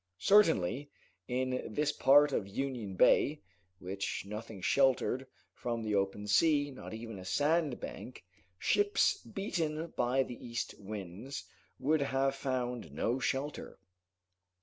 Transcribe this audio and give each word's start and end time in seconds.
Certainly, 0.17 0.89
in 1.27 1.75
this 1.75 1.91
part 1.91 2.31
of 2.31 2.47
Union 2.47 2.95
Bay, 2.95 3.43
which 3.77 4.25
nothing 4.25 4.59
sheltered 4.59 5.27
from 5.53 5.83
the 5.83 5.93
open 5.93 6.25
sea, 6.27 6.71
not 6.71 6.91
even 6.91 7.19
a 7.19 7.23
sandbank, 7.23 8.25
ships 8.57 9.19
beaten 9.19 9.93
by 9.95 10.23
the 10.23 10.43
east 10.43 10.73
winds 10.79 11.43
would 11.77 12.01
have 12.01 12.33
found 12.33 12.91
no 12.91 13.19
shelter. 13.19 13.77